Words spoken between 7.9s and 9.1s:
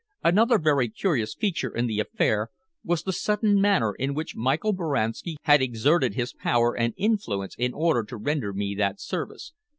to render me that